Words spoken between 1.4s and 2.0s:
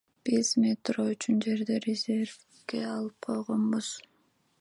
жерди